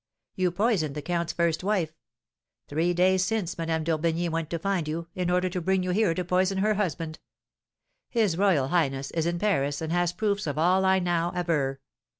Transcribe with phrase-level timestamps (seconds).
[0.33, 1.93] You poisoned the count's first wife.
[2.67, 6.15] Three days since Madame d'Orbigny went to find you, in order to bring you here
[6.15, 7.19] to poison her husband.
[8.09, 11.81] His royal highness is in Paris, and has proofs of all I now aver.